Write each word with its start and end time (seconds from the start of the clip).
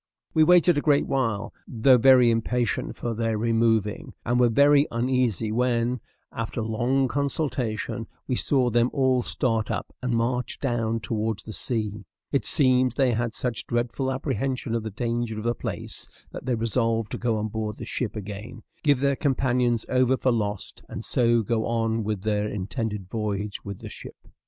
We 0.33 0.43
waited 0.43 0.79
a 0.79 0.81
great 0.81 1.05
while, 1.05 1.53
though 1.67 1.99
very 1.99 2.31
impatient 2.31 2.95
for 2.95 3.13
their 3.13 3.37
removing; 3.37 4.13
and 4.25 4.39
were 4.39 4.49
very 4.49 4.87
uneasy 4.89 5.51
when, 5.51 5.99
after 6.31 6.63
long 6.63 7.07
consultation, 7.07 8.07
we 8.27 8.35
saw 8.35 8.71
them 8.71 8.89
all 8.93 9.21
start 9.21 9.69
up 9.69 9.93
and 10.01 10.17
march 10.17 10.57
down 10.59 11.01
towards 11.01 11.43
the 11.43 11.53
sea; 11.53 12.03
it 12.31 12.45
seems 12.45 12.95
they 12.95 13.11
had 13.13 13.35
such 13.35 13.67
dreadful 13.67 14.11
apprehension 14.11 14.73
of 14.73 14.81
the 14.81 14.89
danger 14.89 15.37
of 15.37 15.43
the 15.43 15.53
place 15.53 16.09
that 16.31 16.47
they 16.47 16.55
resolved 16.55 17.11
to 17.11 17.19
go 17.19 17.37
on 17.37 17.49
board 17.49 17.75
the, 17.77 17.85
ship 17.85 18.15
again, 18.15 18.63
give 18.81 19.01
their 19.01 19.15
companions 19.15 19.85
over 19.87 20.17
for 20.17 20.31
lost, 20.31 20.83
and 20.89 21.05
so 21.05 21.43
go 21.43 21.67
on 21.67 22.03
with 22.03 22.23
their 22.23 22.47
intended 22.47 23.07
voyage 23.07 23.63
with 23.63 23.81
the 23.81 23.87
ship. 23.89 24.15